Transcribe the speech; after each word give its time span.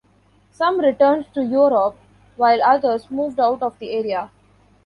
Some 0.49 0.79
returned 0.79 1.27
to 1.35 1.43
Europe 1.43 1.95
while 2.35 2.59
others 2.63 3.11
moved 3.11 3.39
out 3.39 3.61
of 3.61 3.77
the 3.77 3.91
area. 3.91 4.31